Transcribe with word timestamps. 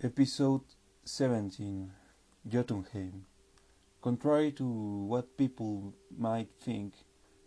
Episode 0.00 0.62
17 1.06 1.90
Jotunheim 2.46 3.26
Contrary 4.00 4.52
to 4.52 4.64
what 4.64 5.36
people 5.36 5.92
might 6.16 6.50
think, 6.60 6.94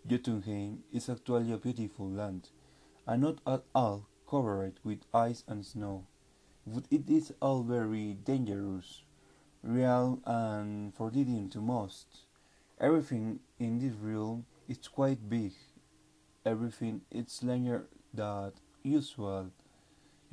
Jotunheim 0.06 0.80
is 0.92 1.08
actually 1.08 1.54
a 1.54 1.58
beautiful 1.58 2.10
land, 2.10 2.50
and 3.08 3.22
not 3.22 3.38
at 3.48 3.64
all 3.74 4.06
covered 4.30 4.74
with 4.84 5.00
ice 5.14 5.46
and 5.48 5.66
snow. 5.66 6.08
But 6.68 6.84
it 6.92 7.10
is 7.10 7.32
all 7.42 7.64
very 7.64 8.16
dangerous, 8.16 9.04
real, 9.64 10.20
and 10.26 10.94
forbidden 10.94 11.48
to 11.52 11.62
most. 11.62 12.26
Everything 12.82 13.40
in 13.60 13.80
this 13.80 13.94
realm 13.94 14.46
is 14.68 14.90
quite 14.90 15.30
big. 15.30 15.54
Everything 16.46 17.00
is 17.12 17.42
larger 17.44 17.88
than 18.14 18.52
usual. 18.84 19.52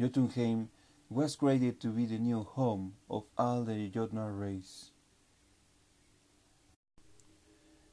Jotunheim 0.00 0.70
was 1.10 1.36
created 1.36 1.80
to 1.80 1.88
be 1.88 2.04
the 2.04 2.18
new 2.18 2.42
home 2.42 2.92
of 3.08 3.24
all 3.38 3.64
the 3.64 3.90
Jotnar 3.90 4.38
race. 4.38 4.90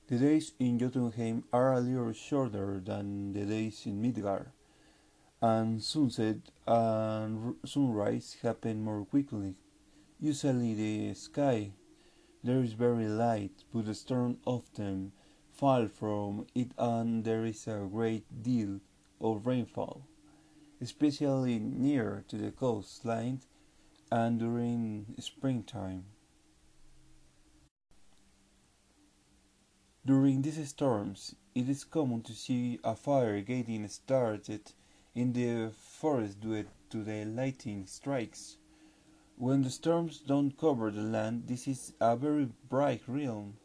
The 0.08 0.18
days 0.18 0.52
in 0.60 0.78
Jotunheim 0.78 1.46
are 1.54 1.74
a 1.74 1.80
little 1.80 2.12
shorter 2.14 2.82
than 2.84 3.34
the 3.34 3.46
days 3.46 3.86
in 3.86 4.02
Midgard, 4.02 4.52
and 5.42 5.82
sunset 5.82 6.38
and 6.68 7.56
sunrise 7.66 8.38
happen 8.42 8.84
more 8.84 9.06
quickly. 9.06 9.56
Usually 10.20 10.74
the 10.74 11.14
sky 11.14 11.72
there 12.44 12.62
is 12.62 12.74
very 12.74 13.08
light, 13.08 13.64
but 13.74 13.86
the 13.86 13.96
storm 13.96 14.38
often 14.46 15.14
fall 15.52 15.88
from 15.88 16.46
it 16.54 16.72
and 16.78 17.24
there 17.24 17.46
is 17.46 17.66
a 17.66 17.88
great 17.90 18.44
deal 18.44 18.80
of 19.22 19.48
rainfall 19.48 20.06
especially 20.82 21.60
near 21.60 22.24
to 22.28 22.38
the 22.38 22.52
coastline 22.52 23.42
and 24.12 24.40
during 24.40 25.16
springtime. 25.20 26.06
During 30.06 30.44
these 30.44 30.68
storms, 30.68 31.36
it 31.56 31.68
is 31.68 31.84
common 31.84 32.22
to 32.24 32.34
see 32.34 32.80
a 32.84 32.96
fire 32.96 33.42
getting 33.42 33.88
started 33.88 34.72
in 35.16 35.34
the 35.34 35.72
forest 35.74 36.40
due 36.42 36.66
to 36.92 37.04
the 37.04 37.26
lightning 37.26 37.88
strikes. 37.88 38.58
When 39.38 39.64
the 39.64 39.70
storms 39.70 40.20
don't 40.20 40.58
cover 40.58 40.92
the 40.92 41.02
land, 41.02 41.48
this 41.48 41.68
is 41.68 41.94
a 42.00 42.16
very 42.16 42.50
bright 42.70 43.02
realm, 43.08 43.58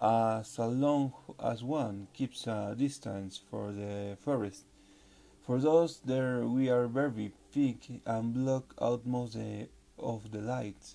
as 0.00 0.58
long 0.58 1.12
as 1.42 1.64
one 1.64 2.06
keeps 2.12 2.46
a 2.46 2.74
distance 2.78 3.40
for 3.50 3.72
the 3.72 4.16
forest 4.20 4.64
for 5.50 5.58
those 5.58 5.98
there 6.04 6.46
we 6.46 6.70
are 6.70 6.86
very 6.86 7.32
thick 7.50 8.00
and 8.06 8.32
block 8.32 8.72
out 8.80 9.04
most 9.04 9.36
of 9.98 10.30
the 10.30 10.38
light. 10.38 10.94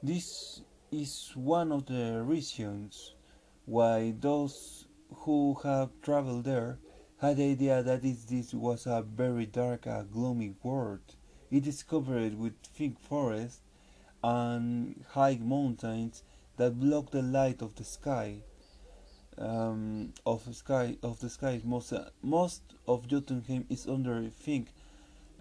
This 0.00 0.62
is 0.92 1.32
one 1.34 1.72
of 1.72 1.86
the 1.86 2.22
reasons 2.22 3.16
why 3.64 4.14
those 4.20 4.86
who 5.12 5.58
have 5.64 5.90
traveled 6.02 6.44
there 6.44 6.78
had 7.20 7.38
the 7.38 7.50
idea 7.50 7.82
that 7.82 8.02
this 8.02 8.54
was 8.54 8.86
a 8.86 9.02
very 9.02 9.46
dark 9.46 9.86
and 9.86 10.08
gloomy 10.12 10.54
world. 10.62 11.16
It 11.50 11.66
is 11.66 11.82
covered 11.82 12.38
with 12.38 12.54
thick 12.76 12.96
forests 13.00 13.60
and 14.22 15.04
high 15.08 15.40
mountains 15.42 16.22
that 16.58 16.78
block 16.78 17.10
the 17.10 17.22
light 17.22 17.60
of 17.60 17.74
the 17.74 17.82
sky 17.82 18.42
um, 19.38 20.12
of 20.24 20.42
sky 20.54 20.96
of 21.02 21.20
the 21.20 21.28
sky. 21.28 21.60
Most 21.64 21.92
uh, 21.92 22.10
most 22.22 22.62
of 22.88 23.06
Jotunheim 23.06 23.66
is 23.68 23.86
under 23.86 24.28
thick, 24.28 24.66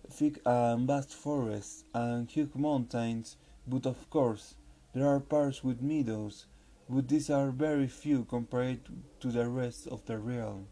thick 0.10 0.40
and 0.46 0.88
vast 0.88 1.14
forests 1.14 1.84
and 1.94 2.30
huge 2.30 2.56
mountains. 2.56 3.38
But 3.68 3.86
of 3.86 4.10
course, 4.10 4.56
there 4.94 5.08
are 5.08 5.20
parts 5.20 5.64
with 5.64 5.82
meadows, 5.82 6.46
but 6.90 7.08
these 7.08 7.30
are 7.30 7.52
very 7.52 7.88
few 7.88 8.26
compared 8.26 8.80
to 9.20 9.32
the 9.32 9.48
rest 9.48 9.88
of 9.88 10.06
the 10.06 10.18
realm. 10.18 10.68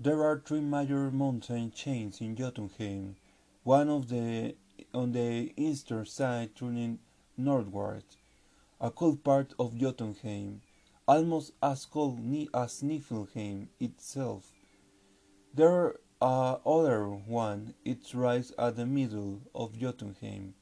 There 0.00 0.22
are 0.22 0.40
three 0.44 0.60
major 0.60 1.10
mountain 1.10 1.72
chains 1.72 2.20
in 2.20 2.36
Jotunheim. 2.36 3.16
One 3.64 3.88
of 3.88 4.08
the 4.08 4.54
on 4.94 5.12
the 5.12 5.52
eastern 5.56 6.06
side 6.06 6.54
turning 6.54 7.00
northward, 7.36 8.04
a 8.80 8.90
cold 8.90 9.22
part 9.24 9.52
of 9.58 9.76
Jotunheim 9.76 10.62
almost 11.08 11.52
as 11.62 11.86
cold 11.86 12.20
as 12.52 12.82
Niflheim 12.82 13.68
itself. 13.80 14.52
There 15.54 15.96
are 16.20 16.60
other 16.66 17.08
one, 17.08 17.74
it 17.82 18.12
rises 18.12 18.52
at 18.58 18.76
the 18.76 18.84
middle 18.84 19.40
of 19.54 19.78
Jotunheim, 19.78 20.52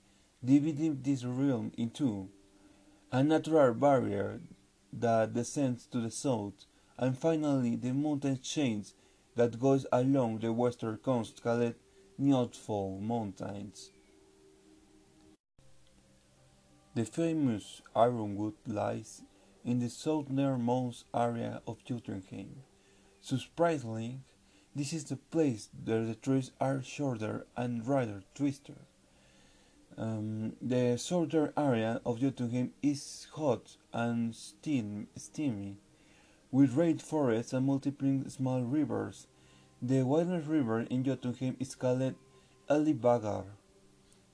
dividing 0.44 1.00
this 1.02 1.24
realm 1.24 1.72
in 1.76 1.90
two, 1.90 2.28
a 3.10 3.24
natural 3.24 3.74
barrier 3.74 4.40
that 4.92 5.34
descends 5.34 5.84
to 5.86 6.00
the 6.00 6.12
south, 6.12 6.66
and 6.96 7.18
finally 7.18 7.74
the 7.74 7.92
mountain 7.92 8.38
chains 8.40 8.94
that 9.34 9.58
goes 9.58 9.84
along 9.90 10.38
the 10.38 10.52
western 10.52 10.96
coast 10.98 11.42
called 11.42 11.74
Njoftfell 12.20 13.00
Mountains. 13.00 13.90
The 16.94 17.04
famous 17.04 17.82
Ironwood 17.96 18.54
lies 18.66 19.22
in 19.66 19.80
the 19.80 19.90
southernmost 19.90 21.04
area 21.12 21.60
of 21.66 21.84
Jotunheim. 21.84 22.62
Surprisingly, 23.20 24.20
this 24.76 24.92
is 24.92 25.04
the 25.04 25.16
place 25.16 25.68
where 25.84 26.04
the 26.04 26.14
trees 26.14 26.52
are 26.60 26.82
shorter 26.82 27.46
and 27.56 27.84
rather 27.84 28.22
twisted. 28.32 28.76
Um, 29.98 30.52
the 30.62 30.96
southern 30.98 31.52
area 31.56 32.00
of 32.06 32.20
Jotunheim 32.20 32.74
is 32.80 33.26
hot 33.32 33.76
and 33.92 34.36
steam, 34.36 35.08
steamy, 35.16 35.78
with 36.52 36.74
great 36.74 37.02
forests 37.02 37.52
and 37.52 37.66
multiple 37.66 38.22
small 38.28 38.62
rivers. 38.62 39.26
The 39.82 40.04
widest 40.04 40.46
river 40.46 40.82
in 40.82 41.02
Jotunheim 41.02 41.56
is 41.58 41.74
called 41.74 42.14
Ellivagar, 42.70 43.46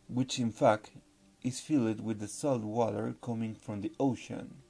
which 0.08 0.38
in 0.38 0.52
fact 0.52 0.90
is 1.42 1.60
filled 1.60 2.04
with 2.04 2.20
the 2.20 2.28
salt 2.28 2.62
water 2.62 3.14
coming 3.22 3.54
from 3.54 3.80
the 3.80 3.92
ocean. 3.98 4.61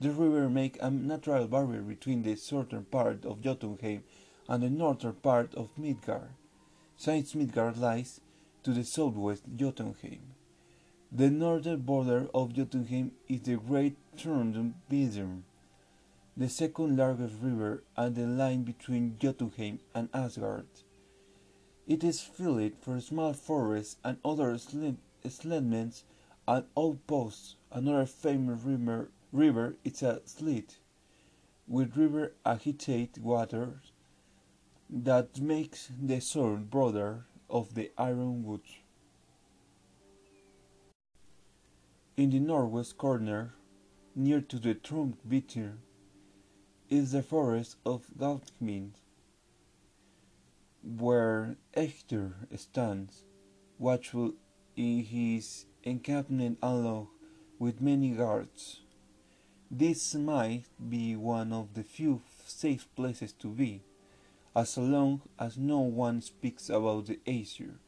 The 0.00 0.12
river 0.12 0.48
makes 0.48 0.78
a 0.80 0.90
natural 0.90 1.46
barrier 1.46 1.82
between 1.82 2.22
the 2.22 2.34
southern 2.34 2.84
part 2.84 3.26
of 3.26 3.42
Jotunheim 3.42 4.02
and 4.48 4.62
the 4.62 4.70
northern 4.70 5.12
part 5.12 5.54
of 5.54 5.76
Midgard, 5.76 6.30
since 6.96 7.34
Midgard 7.34 7.76
lies 7.76 8.20
to 8.62 8.72
the 8.72 8.82
southwest 8.84 9.42
Jotunheim. 9.56 10.34
The 11.12 11.28
northern 11.28 11.80
border 11.82 12.28
of 12.32 12.54
Jotunheim 12.54 13.12
is 13.28 13.42
the 13.42 13.56
Great 13.56 13.96
Trondheim 14.16 14.74
Vidrum, 14.88 15.42
the 16.34 16.48
second 16.48 16.96
largest 16.96 17.34
river 17.42 17.82
and 17.94 18.14
the 18.14 18.26
line 18.26 18.62
between 18.62 19.18
Jotunheim 19.18 19.80
and 19.94 20.08
Asgard. 20.14 20.66
It 21.86 22.02
is 22.04 22.22
filled 22.22 22.72
with 22.86 23.02
small 23.04 23.34
forests 23.34 23.96
and 24.02 24.16
other 24.24 24.56
settlements 24.56 26.04
and 26.48 26.64
outposts. 26.74 27.56
Another 27.70 28.06
famous 28.06 28.62
river 28.62 29.10
river 29.32 29.76
is 29.84 30.02
a 30.02 30.20
slit 30.24 30.78
with 31.68 31.96
river 31.96 32.32
agitate 32.44 33.16
water 33.18 33.80
that 34.88 35.40
makes 35.40 35.88
the 36.02 36.20
sword 36.20 36.68
broader 36.68 37.26
of 37.48 37.74
the 37.74 37.92
iron 37.96 38.42
wood. 38.42 38.62
In 42.16 42.30
the 42.30 42.40
northwest 42.40 42.98
corner, 42.98 43.54
near 44.16 44.40
to 44.40 44.58
the 44.58 44.74
Trunk 44.74 45.16
Bitter, 45.26 45.78
is 46.88 47.12
the 47.12 47.22
forest 47.22 47.76
of 47.86 48.06
Galtmind, 48.18 48.94
where 50.82 51.56
Hector 51.72 52.34
stands, 52.56 53.24
watchful 53.78 54.34
in 54.74 55.04
his 55.04 55.66
encampment 55.84 56.58
along 56.62 57.08
with 57.60 57.80
many 57.80 58.10
guards. 58.10 58.80
This 59.72 60.16
might 60.16 60.64
be 60.88 61.14
one 61.14 61.52
of 61.52 61.74
the 61.74 61.84
few 61.84 62.22
safe 62.44 62.88
places 62.96 63.32
to 63.34 63.46
be, 63.46 63.82
as 64.54 64.76
long 64.76 65.22
as 65.38 65.56
no 65.56 65.78
one 65.78 66.22
speaks 66.22 66.68
about 66.68 67.06
the 67.06 67.20
Aesir, 67.24 67.78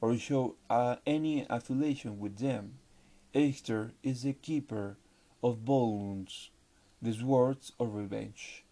or 0.00 0.16
show 0.16 0.56
uh, 0.68 0.96
any 1.06 1.46
affiliation 1.48 2.18
with 2.18 2.38
them. 2.38 2.78
Aesir 3.34 3.92
is 4.02 4.22
the 4.22 4.32
keeper 4.32 4.96
of 5.40 5.58
Volunds, 5.58 6.50
the 7.00 7.12
swords 7.12 7.70
of 7.78 7.94
revenge. 7.94 8.64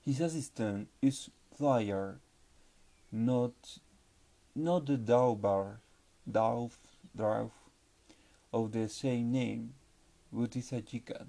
His 0.00 0.20
assistant 0.20 0.88
is 1.00 1.30
Thyar, 1.54 2.18
not 3.12 3.78
not 4.56 4.86
the 4.86 4.96
Daubar, 4.96 5.76
Dauf, 6.28 6.78
Drauf 7.16 7.52
of 8.52 8.72
the 8.72 8.88
same 8.88 9.30
name, 9.30 9.74
but 10.32 10.56
is 10.56 10.72
a 10.72 10.82
Jicad. 10.82 11.28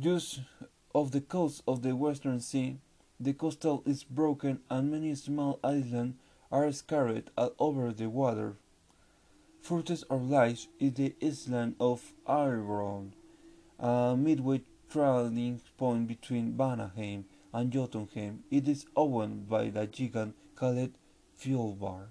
Just 0.00 0.42
off 0.94 1.10
the 1.10 1.20
coast 1.20 1.64
of 1.66 1.82
the 1.82 1.96
Western 1.96 2.38
Sea, 2.38 2.78
the 3.18 3.32
coastal 3.32 3.82
is 3.84 4.04
broken 4.04 4.60
and 4.70 4.92
many 4.92 5.12
small 5.16 5.58
islands 5.64 6.14
are 6.52 6.70
scattered 6.70 7.30
all 7.36 7.52
over 7.58 7.92
the 7.92 8.08
water. 8.08 8.54
Furthest 9.60 10.04
or 10.08 10.18
lies 10.18 10.68
is 10.78 10.92
the 10.94 11.16
island 11.20 11.74
of 11.80 12.14
Ireland, 12.28 13.16
a 13.80 14.16
midway 14.16 14.62
trading 14.88 15.62
point 15.76 16.06
between 16.06 16.52
Vanaheim 16.56 17.24
and 17.52 17.72
Jotunheim. 17.72 18.44
It 18.52 18.68
is 18.68 18.86
owned 18.94 19.48
by 19.48 19.70
the 19.70 19.88
gigant 19.88 20.34
called 20.54 20.92
Fjordbar. 21.36 22.06